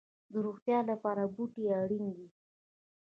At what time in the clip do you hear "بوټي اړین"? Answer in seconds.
1.33-2.05